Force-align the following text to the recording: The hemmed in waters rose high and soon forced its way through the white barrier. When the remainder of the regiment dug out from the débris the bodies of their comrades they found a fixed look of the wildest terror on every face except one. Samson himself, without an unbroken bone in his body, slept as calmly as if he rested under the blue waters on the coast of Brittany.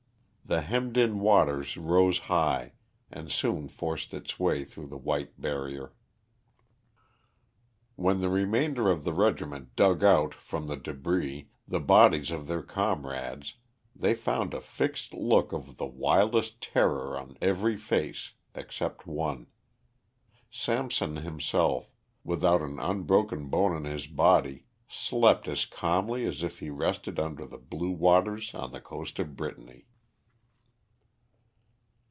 The 0.43 0.63
hemmed 0.63 0.97
in 0.97 1.21
waters 1.21 1.77
rose 1.77 2.17
high 2.27 2.73
and 3.09 3.31
soon 3.31 3.69
forced 3.69 4.13
its 4.13 4.37
way 4.37 4.65
through 4.65 4.87
the 4.87 4.97
white 4.97 5.39
barrier. 5.39 5.93
When 7.95 8.19
the 8.19 8.27
remainder 8.27 8.91
of 8.91 9.05
the 9.05 9.13
regiment 9.13 9.77
dug 9.77 10.03
out 10.03 10.33
from 10.33 10.67
the 10.67 10.75
débris 10.75 11.47
the 11.65 11.79
bodies 11.79 12.31
of 12.31 12.47
their 12.47 12.61
comrades 12.63 13.55
they 13.95 14.13
found 14.13 14.53
a 14.53 14.59
fixed 14.59 15.13
look 15.13 15.53
of 15.53 15.77
the 15.77 15.85
wildest 15.85 16.59
terror 16.59 17.17
on 17.17 17.37
every 17.39 17.77
face 17.77 18.33
except 18.53 19.07
one. 19.07 19.47
Samson 20.51 21.15
himself, 21.15 21.93
without 22.25 22.61
an 22.61 22.77
unbroken 22.77 23.47
bone 23.47 23.73
in 23.73 23.85
his 23.89 24.05
body, 24.05 24.65
slept 24.89 25.47
as 25.47 25.65
calmly 25.65 26.25
as 26.25 26.43
if 26.43 26.59
he 26.59 26.69
rested 26.69 27.19
under 27.21 27.45
the 27.45 27.57
blue 27.57 27.91
waters 27.91 28.53
on 28.53 28.73
the 28.73 28.81
coast 28.81 29.17
of 29.17 29.37
Brittany. 29.37 29.85